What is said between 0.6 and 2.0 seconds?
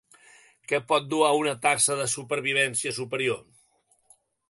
Què pot dur a una taxa